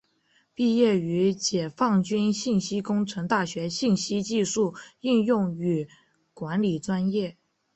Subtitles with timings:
[0.55, 5.87] 毕业于解放军信息工程大学信息技术应用与
[6.33, 7.37] 管理专业。